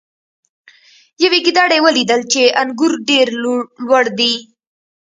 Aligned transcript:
یوې 1.23 1.39
ګیدړې 1.45 1.79
ولیدل 1.85 2.21
چې 2.31 2.41
انګور 2.61 2.93
ډیر 3.09 3.27
لوړ 3.85 4.05
دي. 4.19 4.33